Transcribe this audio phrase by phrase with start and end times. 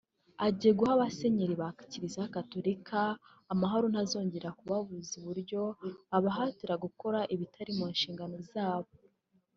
[0.45, 2.99] Agiye guha abasenyeri ba Kiliziya Gatolika
[3.53, 5.61] amahoro ntazongere kubabuza uburyo
[6.17, 8.91] abahatira gukora ibitari mu nshingano zabo